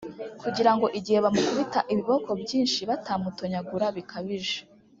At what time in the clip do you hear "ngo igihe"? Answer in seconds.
0.75-1.19